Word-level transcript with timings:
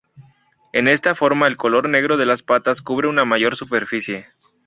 En 0.73 0.87
esta 0.87 1.13
forma 1.13 1.45
el 1.45 1.57
color 1.57 1.87
negro 1.87 2.17
de 2.17 2.25
las 2.25 2.41
patas 2.41 2.81
cubre 2.81 3.07
una 3.07 3.23
mayor 3.23 3.55
superficie. 3.55 4.25